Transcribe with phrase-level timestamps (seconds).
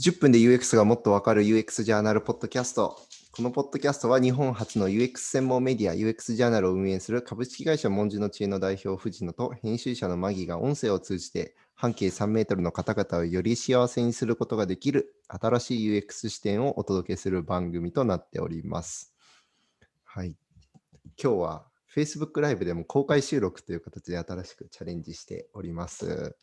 [0.00, 2.98] 10分で UX がもっとわかる UX ジャーナルポッドキャスト。
[3.32, 19.12] このポッドキャストは日本初の UX 専門メディア UX ジャーナルを運営する株式会社文字の知恵の代表藤野と編集者のマギが音声を通じて半径3メートルの方々をより幸せにすることができる新しい UX 視点をお届けする番組となっております。
[20.04, 20.34] はい。
[21.22, 26.38] 今日は Facebook ライブでも公開収録という形で新しくチャレンジしております。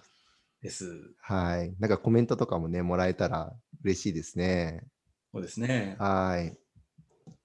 [0.62, 1.14] です。
[1.22, 1.76] はい。
[1.80, 3.54] なんかコメントとかもね、もらえたら
[3.84, 4.84] 嬉しいですね。
[5.34, 5.96] そうですね。
[6.00, 6.58] はい。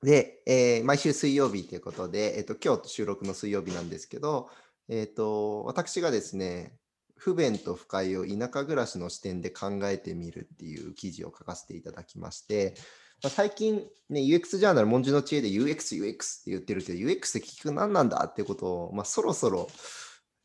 [0.02, 4.48] で、えー毎週水曜日ということで、えっと、今日収録の水曜日なんですけど、
[4.88, 6.74] えっと、私がですね、
[7.16, 12.74] 不便と不快を田舎暮らしの視点で考えてみるっていう記事を書かせていただきまして、
[13.22, 19.68] まあ最近、ね、UX ジャーナル、文字の知恵で UX、UX って言ってるけど、UX って聞く何なんだっていうことを、まあ、そろそろ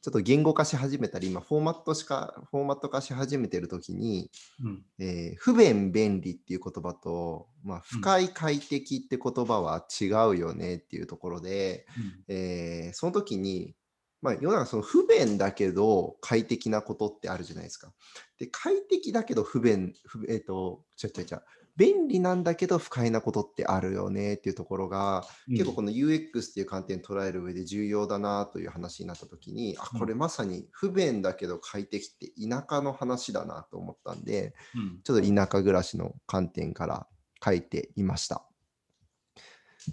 [0.01, 4.29] ちょっと言語化し始めたり、今、フォーマットしか、フォーマット化し始めてるときに、
[4.63, 4.85] うん。
[4.99, 11.85] えー不便便利っていう言葉と、まあ、不快快適って言葉は違うよねっていうところで、
[12.27, 13.75] えーその時に、
[14.21, 17.93] まあ、世の中その不便だけど快適なことってあるじゃないですか。
[18.39, 21.43] で快適だけど不便、不えっ、と、ちゃちゃちゃ、
[21.78, 35.02] 便利なんだけど不快なことってあるよねっていうところが、結構この UX っていう観点捉える上で重要だなという話になった時に、あうんこれまさに不便だけど快適って田舎の話だなと思ったんで、うん。
[35.03, 37.08] ちょっと田舎暮らしの観点から
[37.44, 38.44] 書いていました。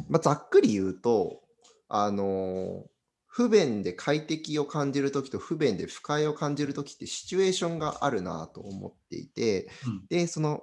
[0.08, 1.42] まあ、ざっくり言うと、
[1.88, 2.94] あのー
[3.36, 10.62] 不便で快適を感じるときと不便で不快を感じるときってシチュエーションがあるなと思っていて、うんで、その、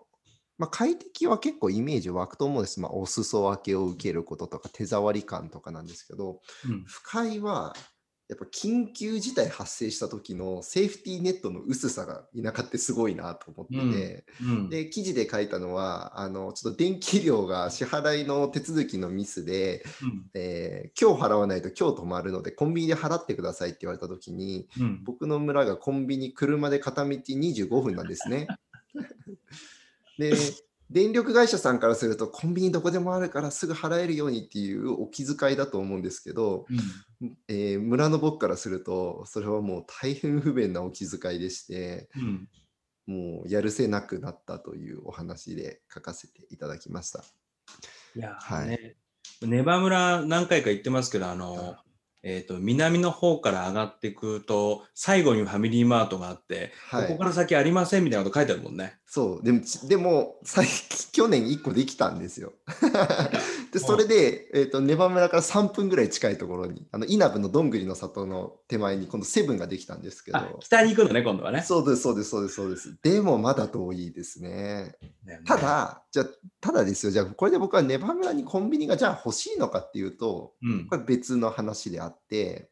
[0.62, 2.80] まあ、快適は結構イメージ湧くと思うんです。
[2.80, 6.84] まあ、お裾分けを受けることとか手触り感とかなんですけど、うん。
[6.86, 7.76] 不快は
[8.30, 14.69] やっぱ緊急事態発生した時のセーフティーネットの薄さが田舎ってすごいなと思ってて、うん。
[14.69, 20.25] で記事で書いたのはあのちょっと電気料が支払いの手続きのミスで、うん。
[20.36, 25.03] えー今日払わないと今日止まるのでコンビニで払ってくださいって言われた時にうん。
[25.06, 28.46] 僕の村がコンビニ車で片道25分なんですね。
[30.22, 30.32] で
[30.92, 36.66] 電力会社さんからするとコンビニどこでもあるからすぐ払えるようにっていうお気遣いだと思うんですけど、
[37.48, 42.50] えー村の僕からするとそれはもう大変不便なお気遣いでしてうん。
[43.08, 47.24] もうやるせなくなったというお話で書かせていただきました。
[48.16, 48.96] いや、はいね。
[49.42, 51.78] ネバ村何回か行ってますけど、あの、
[52.24, 58.98] えっ、と、南の方から上がっていくと、最後にファミリーマートがあって、はいここから先ありませんみたいなこと書いてあるもんね。
[59.08, 62.54] そう、でも、ちでも最近、 去年1個できたんですよ。
[63.74, 71.64] で、それで、えっ、と、ネバ村から3分ぐらい近いところに、あの、稲部のどんぐりの里の手前に、今度セブンができたんですけあど、北に行くのね、今度はね。
[71.66, 72.98] そうです、そうです、そうです、そうです。
[73.02, 74.96] でも、まだ遠いですね。
[75.46, 76.26] た、だ、じゃあ
[76.59, 80.88] ただですよ、じゃあ、これで僕はネバ村にコンビニがじゃあ欲しいのかっていうと、うん。
[80.88, 82.70] これ別の話であって。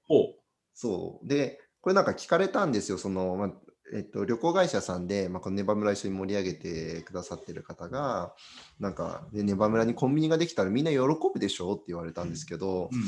[0.73, 1.27] そう。
[1.27, 3.53] で、これなんか聞かれたんですよ、その、まあ
[3.93, 8.35] えっと、旅行会社さんで、まあ、このネバ村一緒に盛り上げてくださってる方が、
[8.79, 10.99] なんか、でネバ村にコンビニができたらみんな喜
[11.33, 12.99] ぶでしょって言われたんですけど、うん。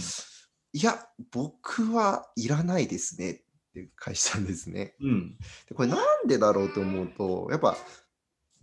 [0.73, 3.35] いや、僕はいらないですねっ
[3.73, 4.95] て返したんですね。
[5.01, 5.37] うん。
[5.69, 7.77] でこれなんでだろうと思うと、やっぱ、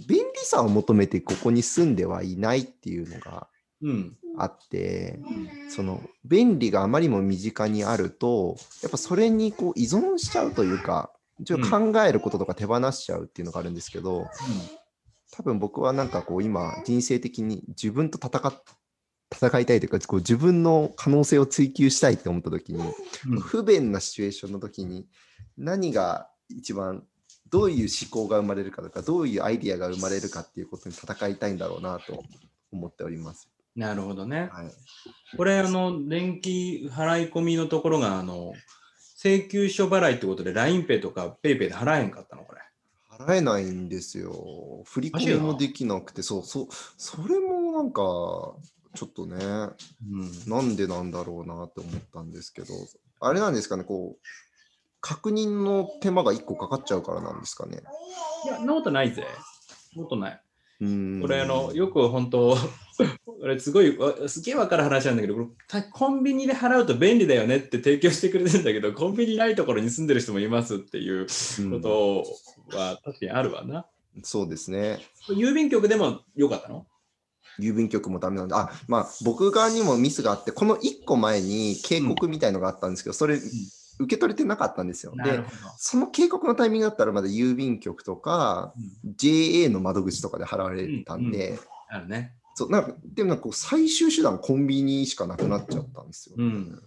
[0.07, 3.49] 便利さを求めてここに住んではいないっていうのが
[3.83, 4.17] うん。
[4.41, 5.19] あって、
[5.69, 11.11] その便利があまりにも身近にあるとやっぱそれにこう依存しちゃうというか
[11.45, 14.29] ちょっと考えることとか手放しちゃうっていうのがあるんですけど、
[15.33, 18.63] 多分僕はなんかこう今人生的に自分と戦っ
[19.33, 22.83] 戦いたいというかこう自分の可能性を追求したいって思った時に、
[23.29, 23.41] うん。
[23.41, 25.07] 不便なシチュエーションの時に
[25.57, 27.05] 何が一番
[27.51, 32.23] どういう思考が生まれるかとかどういうアイディアが生まれるかっていうことに戦いたいんだろうなと
[32.73, 33.49] 思っております。
[33.77, 34.49] なるほどね。
[34.53, 34.71] はい、
[35.37, 38.53] これ、あの、電気払い込みのところが、あの、
[39.17, 42.61] 請求書払いってことで、LINEPay とか PayPay で払えんかったのこれ。
[43.25, 44.83] 払えないんですよ。
[44.85, 48.03] 振り込みもできなくて、そう、そう、それもなんか、
[48.95, 50.33] ちょっとね、うん。
[50.47, 52.75] なんでなんだろうなって思ったんですけど、
[53.21, 54.29] あれなんですかね、こう、
[55.01, 57.83] 確認の手間が1個かかっちゃうからなんですかね。
[58.45, 59.25] いや、なことないぜ。
[59.97, 60.41] なことない。
[60.81, 62.57] これ、あの、よく本当、
[63.27, 71.27] これすごい、わすげえわかる話なんだけど、これたコンビニで払うと便利だよねって提供してくれてるんだけど、コンビニないところに住んでる人もいますっていう
[71.61, 71.81] うんこ
[72.71, 73.87] とは確かにあるわな。
[74.23, 75.01] そうですね。
[75.29, 76.87] 郵便局でもよかったの？
[77.59, 83.41] 郵便局もダメなんで、あ、まあ、僕側にもミスがあって、この1個前に警告みたいのがあったんですけど、それ、
[83.99, 85.13] 受け取れてなかったんですよ。
[85.17, 85.43] で。
[85.77, 88.73] その警告のタイミングだったらまだ郵便局とか
[89.05, 91.59] うん JA の窓口とかで払われたんで、
[91.89, 92.35] あるね。
[92.55, 96.83] そうなんかでもなんかこう最終手段コンビニしかなくなっちゃったんですよ、うん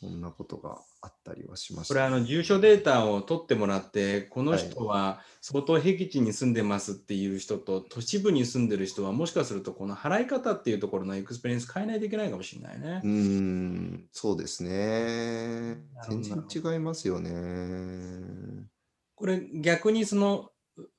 [0.00, 2.06] そんなことがあったりはしましこれた。
[2.06, 13.10] あの住所データを取ってもらってこの人は相当僻地に住んでますっていう人と都市部に住んでる人はもしかするとこの払い方っていうところのエクスペリエンス変えないといけないかもしれないねうー。
[13.10, 15.78] ん、そうですね。
[16.08, 18.66] 全然違いますよね。
[19.16, 20.52] これ逆にその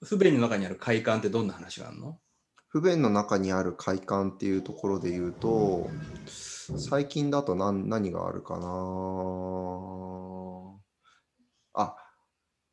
[0.03, 2.19] 不便の中にある快感ってどんな話があるの？
[2.67, 5.89] 不便の中にある快感っていうところで言うと、
[6.77, 8.67] 最近だと何何があるかな
[11.73, 11.95] あ、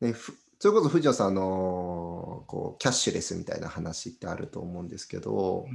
[0.01, 5.65] ね、ふそれこそ藤野さんあのこうキャッシュレスみたいな話ってあると思うんですけど、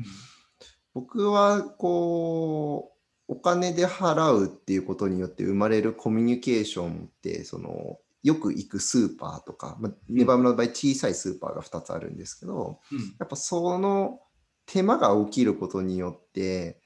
[0.92, 2.92] 僕はこ
[3.28, 12.98] うお金で払うっていうことによって生まれるコミュニケーションってそのよく行くスーパーとか、まあ、ネバムの場合小さいスーパーが2つあるんですけど、うん。
[13.18, 14.20] やっぱその
[14.66, 16.81] 手間が起きることによって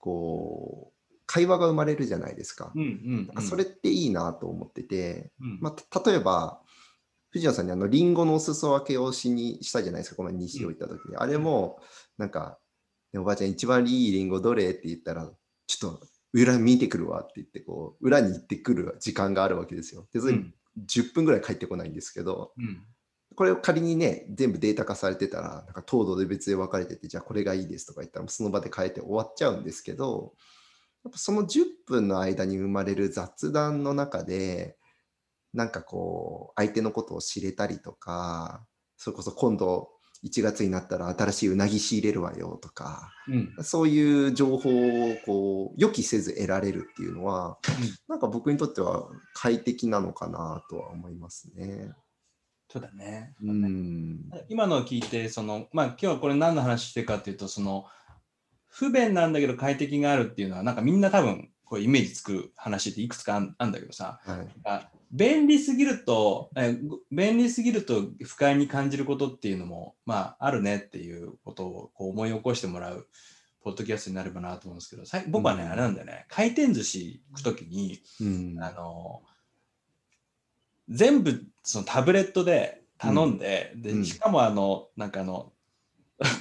[0.00, 2.72] こう会話が生まれるじゃないですか。
[2.74, 3.42] うんうんうん。
[3.42, 5.58] それっていいなと思ってて、うん。
[5.60, 6.60] まあ、た例えば
[7.30, 11.80] 藤野さんにあのリンゴのお裾分けをしにしたじゃないですかこの西を行った時に、あれも
[12.18, 12.58] なんか、
[13.12, 15.28] ねおばあちゃん一番いいリンゴどれって言ったら
[15.66, 20.06] ちょっと裏見てくるわって言ってこう裏に行ってくる時間があるわけですよ。
[20.12, 20.54] でそれうん。
[20.86, 22.82] 10分ぐらい帰ってこないんですけど、うん
[23.36, 30.34] これを仮にね、全部データ化されてたら、なんか糖度で別で分かれてて、じゃあこれがいいですとか言ったら、その場で変えて終わっちゃうんですけど、
[31.04, 34.76] やっぱその10分の間に生まれる雑談の中で、
[35.54, 38.66] なんかこう、相手のことを知れたりとか、
[38.96, 39.90] それこそ今度
[40.24, 44.70] 1月になったら新しいうなぎ仕入れるわよとか、うんそういう情報
[45.10, 47.58] をこう予期せず得られるっていうのは、
[48.08, 51.92] なんか僕にとっては快適なのかなとは思いますね。
[52.72, 53.34] そうだね。
[53.42, 54.30] うん。
[54.48, 57.86] 今のを聞いて、その、まあ今日はこれ何の話してるかっていうと、その、
[58.68, 64.48] 不便なんだけど快適があるっていうのは、なんかみんな多分、こうイメージつく話っていくつかあんだけどさ、はい。
[64.64, 73.08] あ便利すぎると、えご便利すぎると不快に感じることっていうのも、まああるねっていうことをこう思い起こしてもらう、
[73.62, 79.22] ポッドキャストになればなと思うんですけど、僕はね、うんあれなんだよね、回転寿司行くときに、うんあの
[80.88, 85.52] 全部そのタブレットで頼んで、うんでしかもあのなんかあの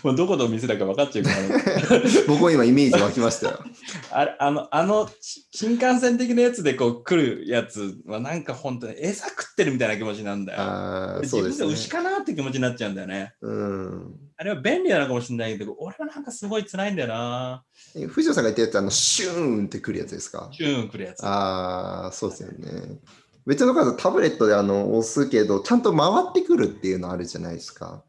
[0.04, 3.60] もう どこの店だか分かっちゃうから 僕も今イメージ湧きましたよ。
[4.12, 10.60] あれあのあのし新幹線的なやつでこう来るやつはなんか本当に餌食ってるみたいな気持ちなんだよ。
[10.62, 11.66] あそうですね。
[11.66, 13.34] 分で牛かなって気持ちになっちゃうんだよね。
[13.40, 14.16] うん。
[14.36, 17.64] あれは便利なのかもしれないけど、俺はなんかすごい辛いんだよな。
[17.96, 20.50] え藤野さんが言ったやつ、あの、シューンってくるやつですか？
[20.54, 21.26] チューン来るやつ。
[21.26, 23.00] ああ、そうですよね。
[23.46, 28.04] 別の方タブレットであの押すけど、ちゃんと回ってくるっていうのあるじゃないですか。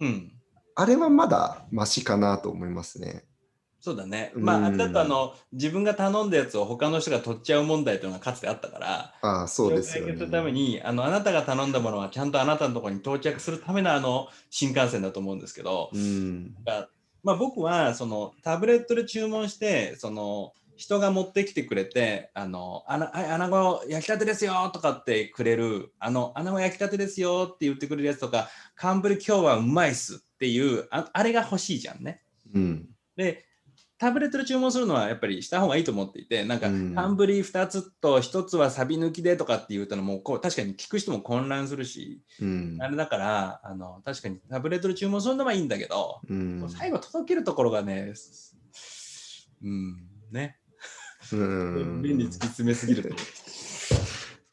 [0.00, 0.32] うん。
[0.74, 3.24] あれはまだマシかなと思いますね。
[3.80, 4.32] そうだね。
[4.34, 10.32] うんまあ、あれだとあの自分が頼んだやつを他の人が取っちゃう問題というのがかつてあったから、ああ、そうですよね解決する。
[10.32, 16.54] ためにあの、あなたが頼んだものはちゃんとあなたのところに到着するためのあの新幹線だと思うんですけど、うん。
[16.64, 16.88] が
[17.22, 32.22] まあ、僕はそのタブレットで注文して、その人が持ってきてくれて、あの、穴子焼きたてですよとかってくれる、あの、穴子焼きたてですよって言ってくれるやつとか、寒ブリ今日はうまいっすっていう、ああれが欲しいじゃんね。
[32.54, 32.88] うん。
[33.16, 33.46] で、
[33.98, 46.68] タブレットで注文するのはやっぱりした方がいいと思っていて、なんか、うん寒ブリ2つと1つはサビ抜きでとかって言うとのもこう確かに聞く人も混乱するし、うんあれだからあの確かにタブレットで注文するのはいいんだけど、うん。
[46.68, 48.12] 最後届けるところがね、
[49.62, 49.96] うん、
[50.30, 50.58] ね、
[51.32, 53.16] うん便利突き詰めすぎると。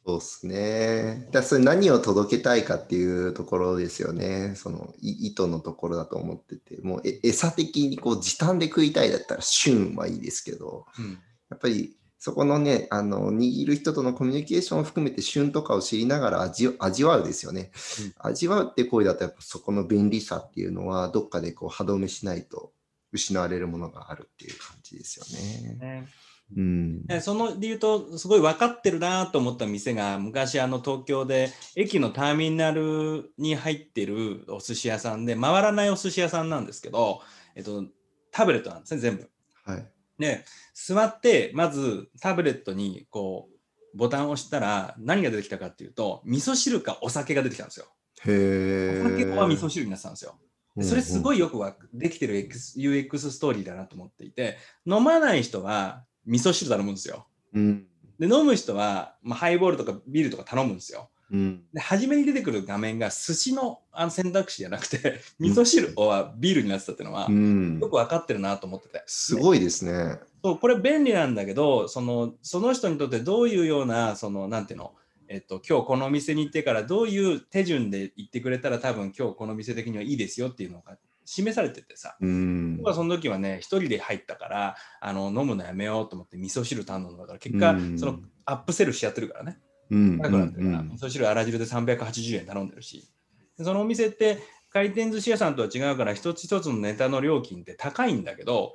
[0.05, 1.29] そうですね。
[1.31, 4.53] だそれ何を届けたいかっていうところですよね。
[4.55, 17.71] そのい意図のところだと思ってて、もうえ餌的にこう時短で食いたいだったら旬はいいですけど、うんやっぱりそこのね、あの握る人とのコミュニケーションを含めて旬とかを知りながら味味わうですよね。
[18.17, 22.71] 味わうって行為だとやっぱそこの便利さっていうのはどっかでこう歯止めしないと
[23.11, 25.75] 失われるものがあるっていう感じですよね。
[25.75, 26.07] ね
[26.55, 27.05] うん。
[27.05, 37.21] でその理由とすごい分かってるなと思った店が昔あの東京で駅のターミナルに入ってるお寿司屋さんで回らないお寿司屋さんなんですけど、
[37.55, 37.85] えっと、
[38.31, 39.29] タブレットなんですね全部。
[39.65, 39.87] はい。
[40.19, 47.87] で座ってまずタブレットにこうボタンを押したら何が出てきたかっていうと味噌汁かお酒が出てきたんですよ。
[48.25, 49.01] へえ。
[49.05, 50.35] お酒は味噌汁になってたんですよ。
[50.75, 51.21] でそれすい。
[51.21, 57.27] ごいよくわできてる UX ストーリーだなと思っていて飲まない人は味噌汁だと思うんですよ。
[57.53, 57.87] うん。
[58.19, 61.09] で飲む人は、まあ、ハイボールとかビールとか頼むんですよ。
[61.31, 61.63] うん。
[61.73, 69.03] で初めに出てくる画面が寿司のあの選択肢じゃなくて 味噌汁はビールになってたっていうのは、うんよく分かってるなと思ってて。
[69.07, 70.19] すごいですね。
[70.43, 74.93] そうこれ便利なんだけどそのその人にとってどういうようなそのなんていうの、
[75.27, 82.87] えっと、今日このお店に行ってからどういう手順で行ってくれたら多分今日この店的にはいいですよっていうのが示されててさうん僕。
[82.87, 90.17] はその時はね一人で入ったからあの飲むのやめようと思って味噌汁頼んだから結果うんそのアップセルしちゃってるからねうん。
[90.19, 93.09] 高くなってるから、うん味噌汁あら汁で380円頼んでるし
[93.57, 94.39] でそのお店って
[94.69, 98.73] 回転寿司屋さんとは違うから一つ一つのネタの料金って高いんだけど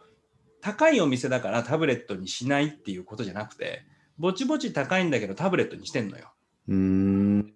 [0.60, 3.82] 高いお店だからタブレットにしないっていうことじゃなくて
[4.18, 6.32] ぼちぼち高いんだけどタブレットにしてんのよ。
[6.68, 7.54] うん。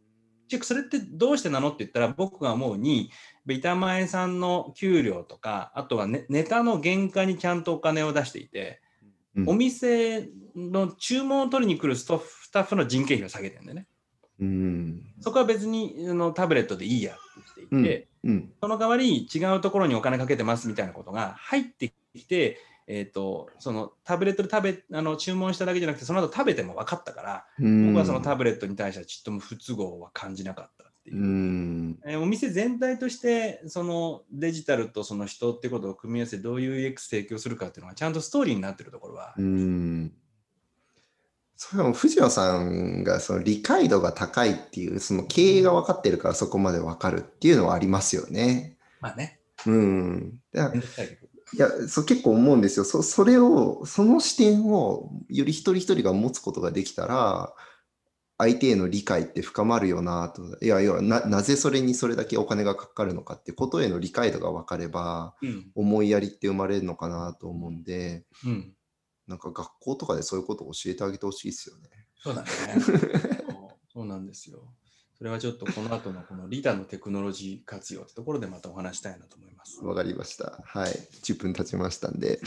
[0.53, 3.11] チェックそれってどうしてなのって言ったら僕が思うに
[3.49, 8.81] 板前さんの給料とかあとはネネタの原価にちゃんとお金を出していて、
[9.35, 12.17] うんお店の注文を取りに来るスタ
[12.61, 13.87] ッフの人件費を下げてるんだよね。
[14.41, 15.03] うん。
[15.21, 17.17] そこは別にあのタブレットでいいやっ
[17.55, 18.53] て言っていて、うん。
[18.61, 27.87] その代わり違うところにお金かけてますみたいなことが入ってきて、えー、とそのタブレットで食べあの注文しただけじゃなくてその後食べても分かったから、うん。
[27.93, 31.21] 僕はそのタブレットに対してはちっとも不都合は感じなかったっていうう。
[31.21, 31.99] ん。
[32.07, 40.13] えーお店全体としてそのデジタルとその人ってことを組み合わせてどういう UX 提供するかっていうのがちゃんとストーリーになってるところは、うん。
[41.65, 48.77] それは藤野さんがその理解度が高いっていう、その経営が分かってるからそこまで分かるっていうのはありますよね。
[49.01, 50.41] まあね、うん。
[51.55, 52.85] いや、そう結構思うんですよ。
[52.85, 57.55] そそれを、その視点をより一人一人が持つことができたら、
[58.39, 60.43] 相手への理解って深まるよなと。
[60.65, 68.75] いやいやな、なぜそれにそれだけお金がかかるのかってことへの理解度が分かれば、うん思いやりって生まれるのかなと思うんで、うん、
[69.27, 71.89] なんか学校とかでそういうことを教えてあげてほしいですよね。
[72.17, 72.49] そうだね。
[73.93, 74.75] そうなんですよ。
[75.23, 79.81] それはちょっとこの後のこのリタのテクノロジー活用ってところでまたお話したいなと思います。
[79.85, 80.59] わかりました。
[80.65, 80.91] はい。
[81.23, 82.41] 10分経ちましたんで。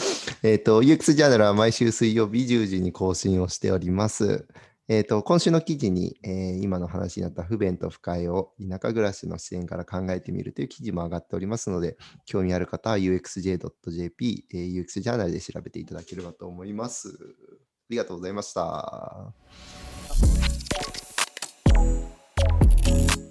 [0.44, 4.46] えっ、と、UX ジャーナルは毎週水曜日10時に更新をしております。
[4.90, 17.08] えっ、と、今週の記事に、えー今の話になった不便と不快を田舎暮らしの視点から考えてみるという記事も上がっておりますので、興味ある方は uxj.jp、えー UX ジャーナルで調べていただければと思います。
[17.08, 19.32] ありがとうございました。